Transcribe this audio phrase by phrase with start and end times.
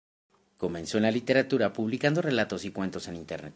[0.57, 3.49] Comenzó en la literatura publicando relatos y cuentos en internet.